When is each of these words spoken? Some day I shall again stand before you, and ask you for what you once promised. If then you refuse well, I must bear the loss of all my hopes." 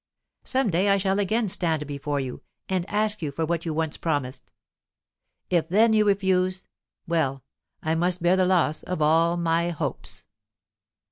Some 0.41 0.71
day 0.71 0.89
I 0.89 0.97
shall 0.97 1.19
again 1.19 1.47
stand 1.47 1.85
before 1.85 2.19
you, 2.19 2.41
and 2.67 2.89
ask 2.89 3.21
you 3.21 3.31
for 3.31 3.45
what 3.45 3.67
you 3.67 3.71
once 3.75 3.97
promised. 3.97 4.51
If 5.51 5.69
then 5.69 5.93
you 5.93 6.05
refuse 6.05 6.65
well, 7.07 7.43
I 7.83 7.93
must 7.93 8.23
bear 8.23 8.35
the 8.35 8.47
loss 8.47 8.81
of 8.81 8.99
all 8.99 9.37
my 9.37 9.69
hopes." 9.69 10.23